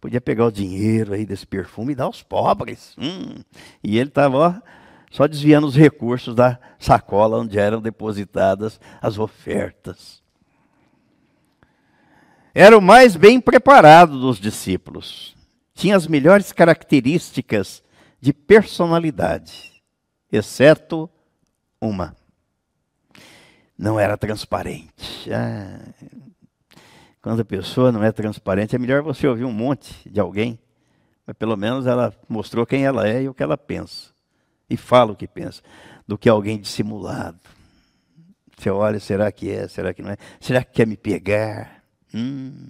[0.00, 2.96] Podia pegar o dinheiro aí desse perfume e dar aos pobres.
[2.98, 3.42] Hum.
[3.84, 4.62] E ele estava
[5.10, 10.22] só desviando os recursos da sacola onde eram depositadas as ofertas.
[12.54, 15.36] Era o mais bem preparado dos discípulos.
[15.74, 17.82] Tinha as melhores características
[18.20, 19.82] de personalidade,
[20.30, 21.08] exceto
[21.80, 22.16] uma
[23.80, 25.32] não era transparente.
[25.32, 25.80] Ah,
[27.22, 30.58] quando a pessoa não é transparente, é melhor você ouvir um monte de alguém,
[31.26, 34.10] Mas pelo menos ela mostrou quem ela é e o que ela pensa.
[34.68, 35.62] E fala o que pensa.
[36.06, 37.38] Do que alguém dissimulado.
[38.56, 39.66] Você olha, será que é?
[39.66, 40.16] Será que não é?
[40.40, 41.82] Será que quer me pegar?
[42.12, 42.68] Hum.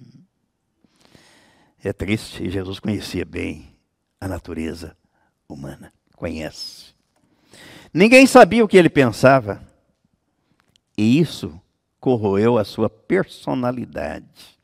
[1.83, 2.43] É triste.
[2.43, 3.75] E Jesus conhecia bem
[4.19, 4.95] a natureza
[5.49, 5.91] humana.
[6.15, 6.93] Conhece.
[7.93, 9.70] Ninguém sabia o que ele pensava.
[11.01, 11.59] E isso
[11.99, 14.59] corroeu a sua personalidade,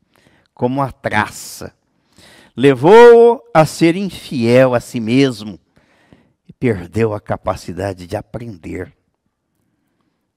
[0.54, 1.76] como a traça
[2.56, 5.60] levou-o a ser infiel a si mesmo
[6.47, 8.95] e perdeu a capacidade de aprender.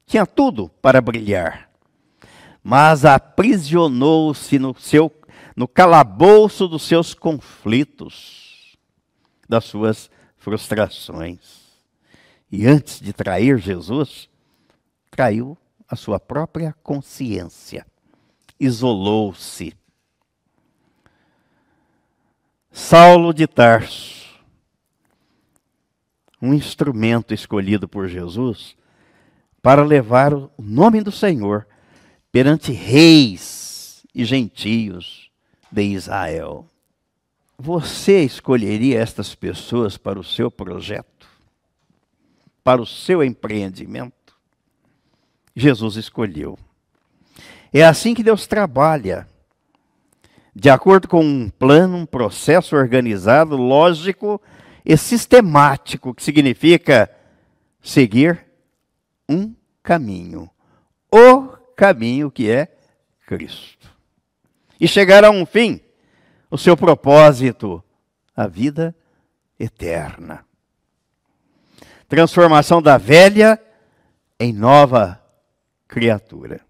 [0.07, 1.71] Tinha tudo para brilhar,
[2.63, 5.13] mas aprisionou-se no seu
[5.55, 8.79] no calabouço dos seus conflitos,
[9.47, 11.61] das suas frustrações.
[12.51, 14.31] E antes de trair Jesus,
[15.11, 15.59] traiu
[15.91, 17.85] a sua própria consciência.
[18.59, 19.75] Isolou-se
[22.71, 24.41] Saulo de Tarso,
[26.41, 28.77] um instrumento escolhido por Jesus
[29.61, 31.67] para levar o nome do Senhor
[32.31, 35.31] perante reis e gentios
[35.71, 36.67] de Israel.
[37.59, 41.27] Você escolheria estas pessoas para o seu projeto,
[42.63, 44.20] para o seu empreendimento?
[45.55, 46.59] Jesus escolheu.
[47.73, 49.29] É assim que Deus trabalha
[50.55, 54.41] de acordo com um plano, um processo organizado, lógico
[54.85, 57.11] e sistemático, que significa
[57.81, 58.47] seguir
[59.29, 60.51] um caminho.
[61.11, 62.69] O caminho que é
[63.27, 63.89] Cristo.
[64.81, 65.81] E chegar a um fim,
[66.51, 67.83] o seu propósito,
[68.35, 68.95] a vida
[69.59, 70.45] eterna.
[72.09, 73.61] Transformação da velha
[74.39, 75.20] em nova
[75.91, 76.61] criatura.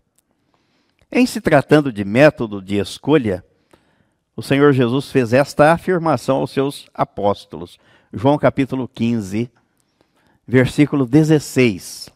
[1.12, 3.44] Em se tratando de método de escolha,
[4.35, 7.78] o Senhor Jesus fez esta afirmação aos seus apóstolos.
[8.11, 9.50] João capítulo 15,
[10.46, 12.09] versículo 16.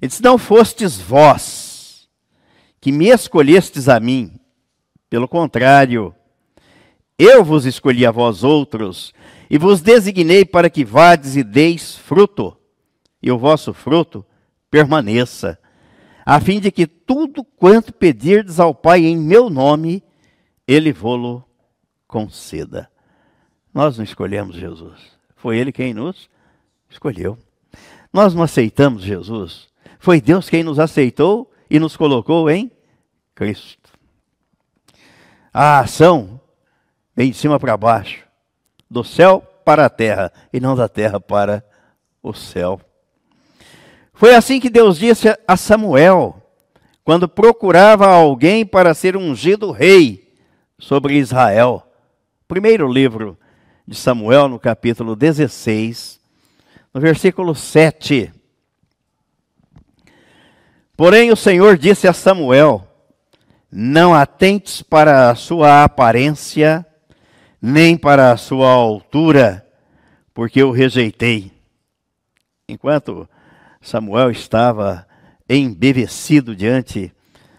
[0.00, 2.08] Ele disse: Não fostes vós
[2.80, 4.34] que me escolhestes a mim,
[5.08, 6.12] pelo contrário,
[7.16, 9.14] eu vos escolhi a vós outros,
[9.48, 12.56] e vos designei para que vades e deis fruto,
[13.22, 14.26] e o vosso fruto
[14.72, 15.58] permaneça
[16.24, 20.02] a fim de que tudo quanto pedirdes ao Pai em meu nome,
[20.66, 21.44] ele vô-lo
[22.08, 22.88] conceda.
[23.74, 24.98] Nós não escolhemos Jesus,
[25.36, 26.30] foi ele quem nos
[26.88, 27.36] escolheu.
[28.10, 32.70] Nós não aceitamos Jesus, foi Deus quem nos aceitou e nos colocou em
[33.34, 33.90] Cristo.
[35.52, 36.40] A ação
[37.14, 38.26] vem de cima para baixo,
[38.90, 41.62] do céu para a terra e não da terra para
[42.22, 42.80] o céu.
[44.22, 46.40] Foi assim que Deus disse a Samuel,
[47.02, 50.32] quando procurava alguém para ser ungido rei
[50.78, 51.84] sobre Israel.
[52.46, 53.36] Primeiro livro
[53.84, 56.20] de Samuel, no capítulo 16,
[56.94, 58.32] no versículo 7.
[60.96, 62.86] Porém, o Senhor disse a Samuel:
[63.72, 66.86] Não atentes para a sua aparência,
[67.60, 69.66] nem para a sua altura,
[70.32, 71.50] porque eu rejeitei.
[72.68, 73.28] Enquanto
[73.82, 75.06] Samuel estava
[75.48, 77.12] embevecido diante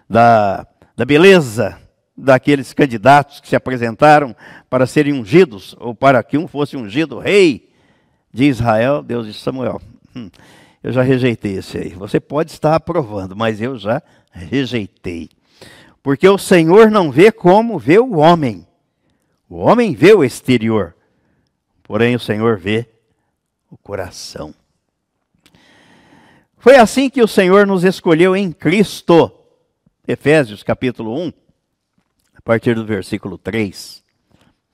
[0.09, 1.77] da, da beleza
[2.15, 4.35] daqueles candidatos que se apresentaram
[4.69, 7.69] para serem ungidos, ou para que um fosse ungido rei
[8.33, 9.03] de Israel.
[9.03, 9.81] Deus disse: Samuel,
[10.15, 10.29] hum,
[10.81, 11.89] eu já rejeitei esse aí.
[11.89, 15.29] Você pode estar aprovando, mas eu já rejeitei.
[16.01, 18.65] Porque o Senhor não vê como vê o homem.
[19.49, 20.95] O homem vê o exterior,
[21.83, 22.87] porém o Senhor vê
[23.69, 24.53] o coração.
[26.63, 29.29] Foi assim que o Senhor nos escolheu em Cristo.
[30.07, 31.33] Efésios capítulo 1,
[32.35, 34.01] a partir do versículo 3.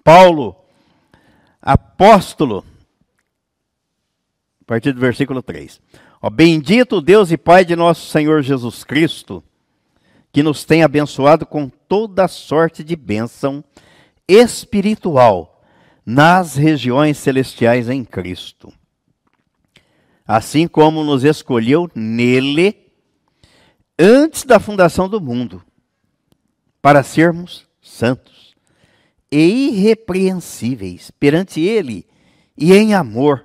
[0.03, 0.55] Paulo,
[1.59, 2.63] apóstolo,
[4.61, 5.81] a partir do versículo 3.
[6.21, 9.43] Ó, bendito Deus e Pai de nosso Senhor Jesus Cristo,
[10.31, 13.63] que nos tem abençoado com toda sorte de bênção
[14.27, 15.59] espiritual
[16.05, 18.71] nas regiões celestiais em Cristo
[20.31, 22.77] assim como nos escolheu nele
[23.97, 25.59] antes da fundação do mundo,
[26.79, 28.55] para sermos santos
[29.31, 32.05] e irrepreensíveis perante ele
[32.55, 33.43] e em amor,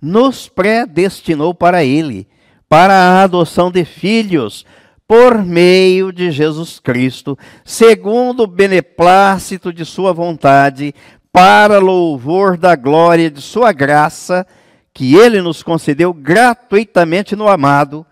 [0.00, 2.26] nos predestinou para ele,
[2.66, 4.64] para a adoção de filhos,
[5.06, 10.94] por meio de Jesus Cristo, segundo o beneplácito de Sua vontade,
[11.30, 14.46] para louvor da glória de Sua graça
[14.92, 18.06] que ele nos concedeu gratuitamente no amado,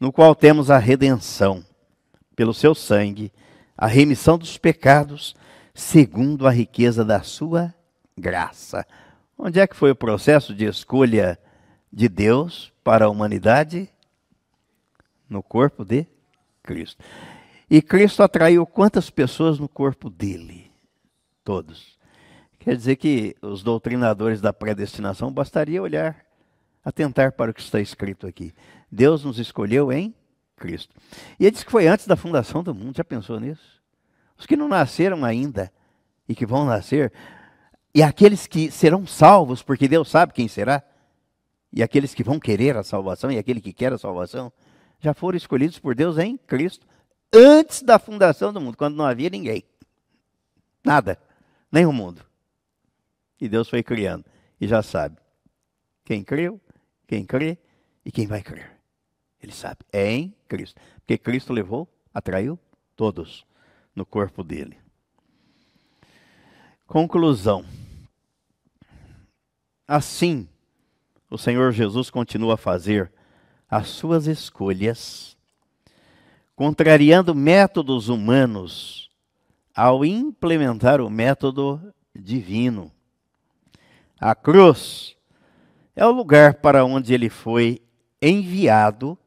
[0.00, 1.64] no qual temos a redenção,
[2.34, 3.32] pelo seu sangue,
[3.76, 5.34] a remissão dos pecados,
[5.74, 7.74] segundo a riqueza da sua
[8.16, 8.86] graça.
[9.36, 11.38] Onde é que foi o processo de escolha
[11.92, 13.88] de Deus para a humanidade?
[15.28, 16.06] No corpo de
[16.62, 17.02] Cristo.
[17.68, 20.70] E Cristo atraiu quantas pessoas no corpo dele?
[21.44, 21.98] Todos.
[22.62, 26.24] Quer dizer que os doutrinadores da predestinação bastaria olhar,
[26.84, 28.54] atentar para o que está escrito aqui.
[28.90, 30.14] Deus nos escolheu em
[30.54, 30.94] Cristo.
[31.40, 32.96] E ele diz que foi antes da fundação do mundo.
[32.96, 33.82] Já pensou nisso?
[34.38, 35.72] Os que não nasceram ainda
[36.28, 37.12] e que vão nascer,
[37.92, 40.84] e aqueles que serão salvos, porque Deus sabe quem será,
[41.72, 44.52] e aqueles que vão querer a salvação, e aquele que quer a salvação,
[45.00, 46.86] já foram escolhidos por Deus em Cristo
[47.34, 49.64] antes da fundação do mundo, quando não havia ninguém.
[50.84, 51.18] Nada,
[51.72, 52.24] nem o mundo.
[53.42, 54.24] E Deus foi criando,
[54.60, 55.16] e já sabe
[56.04, 56.60] quem creu,
[57.08, 57.58] quem crê
[58.04, 58.70] e quem vai crer.
[59.42, 60.80] Ele sabe, é em Cristo.
[61.00, 62.56] Porque Cristo levou, atraiu
[62.94, 63.44] todos
[63.96, 64.78] no corpo dele.
[66.86, 67.64] Conclusão.
[69.88, 70.48] Assim,
[71.28, 73.12] o Senhor Jesus continua a fazer
[73.68, 75.36] as suas escolhas,
[76.54, 79.10] contrariando métodos humanos
[79.74, 82.92] ao implementar o método divino.
[84.22, 85.16] A cruz
[85.96, 87.82] é o lugar para onde ele foi
[88.20, 89.18] enviado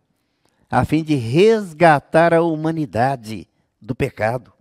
[0.71, 3.45] a fim de resgatar a humanidade
[3.81, 4.53] do pecado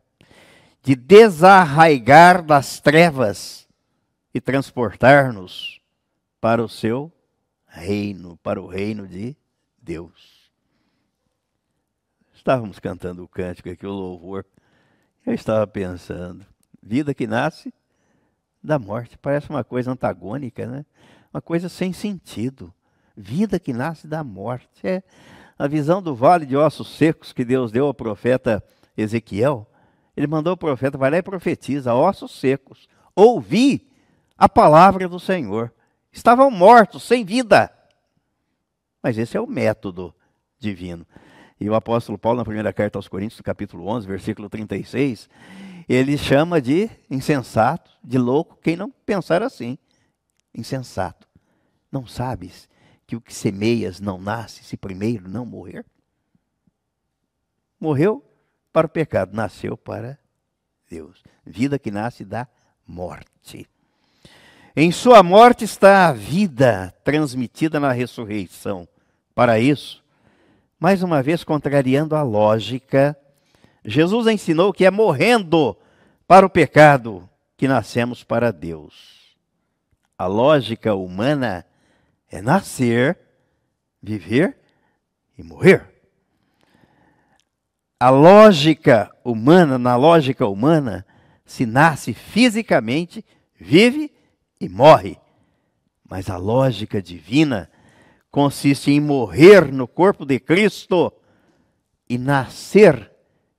[0.83, 3.69] de desarraigar das trevas
[4.35, 5.81] e transportar-nos
[6.41, 7.13] para o seu
[7.69, 9.37] reino, para o reino de
[9.81, 10.51] Deus.
[12.35, 14.45] Estávamos cantando o cântico aqui, o louvor.
[15.25, 16.45] Eu estava pensando,
[16.83, 17.73] vida que nasce
[18.65, 19.19] da morte.
[19.19, 20.85] Parece uma coisa antagônica, né?
[21.33, 22.73] Uma coisa sem sentido.
[23.17, 24.69] Vida que nasce da morte.
[24.83, 25.03] É
[25.59, 28.65] a visão do vale de ossos secos que Deus deu ao profeta
[28.97, 29.69] Ezequiel
[30.17, 32.89] ele mandou o profeta, vai lá e profetiza, ossos secos.
[33.15, 33.91] Ouvi
[34.39, 35.73] a palavra do Senhor.
[36.13, 37.71] Estavam mortos, sem vida.
[39.03, 40.15] Mas esse é o método
[40.59, 41.05] divino.
[41.61, 45.29] E o apóstolo Paulo, na primeira carta aos Coríntios, capítulo 11, versículo 36,
[45.89, 49.79] ele chama de insensato, de louco, quem não pensar assim.
[50.55, 51.27] Insensato.
[51.91, 52.69] Não sabes
[53.07, 55.85] que o que semeias não nasce se primeiro não morrer?
[57.79, 58.25] Morreu,
[58.73, 60.19] para o pecado, nasceu para
[60.89, 61.23] Deus.
[61.45, 62.49] Vida que nasce da
[62.87, 63.69] morte.
[64.77, 68.89] Em sua morte está a vida transmitida na ressurreição.
[69.35, 70.03] Para isso,
[70.81, 73.17] mais uma vez contrariando a lógica,
[73.85, 75.77] Jesus ensinou que é morrendo
[76.27, 79.37] para o pecado que nascemos para Deus.
[80.17, 81.67] A lógica humana
[82.31, 83.19] é nascer,
[84.03, 84.57] viver
[85.37, 85.95] e morrer
[88.05, 91.07] a lógica humana, na lógica humana,
[91.43, 93.25] se nasce fisicamente,
[93.59, 94.13] vive
[94.61, 95.17] e morre.
[96.07, 97.71] Mas a lógica divina
[98.31, 101.11] consiste em morrer no corpo de Cristo
[102.07, 103.11] e nascer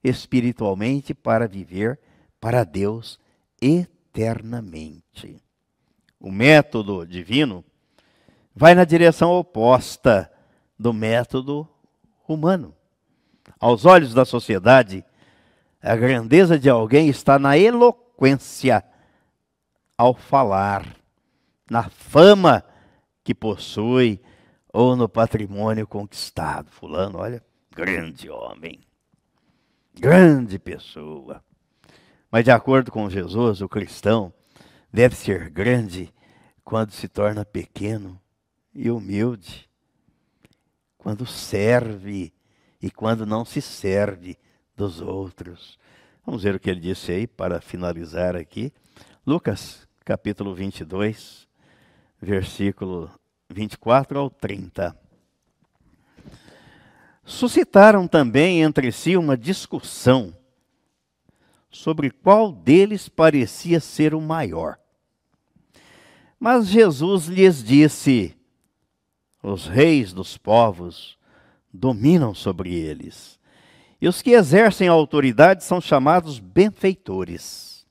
[0.08, 2.00] espiritualmente para viver
[2.40, 3.20] para Deus
[3.60, 5.42] eternamente.
[6.20, 7.66] O método divino
[8.56, 10.32] vai na direção oposta
[10.78, 11.68] do método
[12.28, 12.76] humano.
[13.60, 15.04] Aos olhos da sociedade,
[15.82, 18.84] a grandeza de alguém está na eloquência
[19.98, 20.96] ao falar,
[21.70, 22.64] na fama
[23.24, 24.22] que possui
[24.72, 26.70] ou no patrimônio conquistado.
[26.70, 28.80] Fulano, olha, grande homem,
[30.00, 31.44] grande pessoa.
[32.32, 34.34] Mas, de acordo com Jesus, o cristão
[34.92, 36.14] deve ser grande
[36.64, 38.20] quando se torna pequeno
[38.74, 39.70] e humilde,
[40.98, 42.34] quando serve
[42.82, 44.38] e quando não se serve
[44.76, 45.80] dos outros.
[46.26, 48.74] Vamos ver o que ele disse aí para finalizar aqui.
[49.26, 51.48] Lucas, capítulo 22,
[52.22, 53.10] versículo
[53.50, 55.05] 24 ao 30.
[57.26, 60.32] Suscitaram também entre si uma discussão
[61.72, 64.78] sobre qual deles parecia ser o maior.
[66.40, 68.38] Mas Jesus lhes disse:
[69.42, 71.18] Os reis dos povos
[71.74, 73.40] dominam sobre eles.
[74.00, 77.86] E os que exercem a autoridade são chamados benfeitores.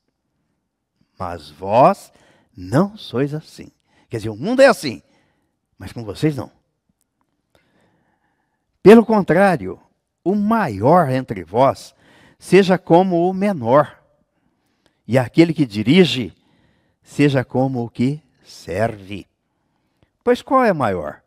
[1.19, 2.11] Mas vós
[2.55, 3.69] não sois assim.
[4.09, 5.01] Quer dizer, o mundo é assim,
[5.77, 6.51] mas com vocês não.
[8.85, 9.79] Pelo contrário,
[10.23, 11.95] o maior entre vós
[12.37, 13.99] seja como o menor,
[15.07, 16.31] e aquele que dirige
[17.01, 19.25] seja como o que serve.
[20.23, 21.23] Pois qual é maior?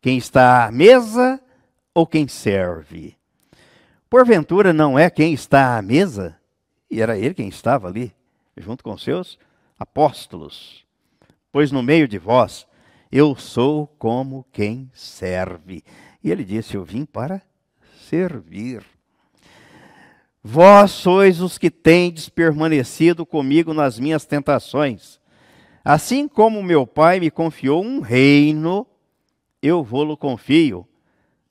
[0.00, 1.38] Quem está à mesa
[1.92, 3.18] ou quem serve?
[4.08, 6.34] Porventura não é quem está à mesa?
[6.90, 8.14] E era ele quem estava ali,
[8.56, 9.38] junto com seus
[9.78, 10.86] apóstolos.
[11.52, 12.66] Pois no meio de vós
[13.12, 15.84] eu sou como quem serve.
[16.24, 17.42] E ele disse: Eu vim para
[18.08, 18.82] servir.
[20.42, 25.20] Vós sois os que tendes permanecido comigo nas minhas tentações.
[25.84, 28.86] Assim como meu pai me confiou um reino,
[29.62, 30.88] eu vou-lo confio,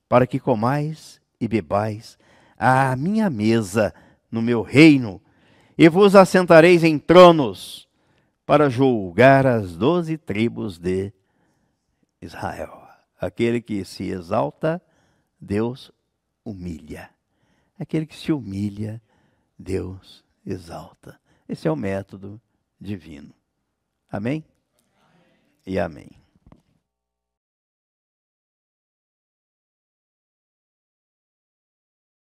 [0.10, 2.18] para que comais e bebais
[2.58, 3.94] à minha mesa
[4.32, 5.22] no meu reino,
[5.78, 7.88] e vos assentareis em tronos
[8.46, 11.12] para julgar as doze tribos de
[12.22, 12.83] Israel.
[13.26, 14.82] Aquele que se exalta,
[15.40, 15.92] Deus
[16.44, 17.10] humilha.
[17.78, 19.02] Aquele que se humilha,
[19.58, 21.20] Deus exalta.
[21.48, 22.42] Esse é o método
[22.80, 23.34] divino.
[24.10, 24.46] Amém?
[25.66, 26.23] E amém.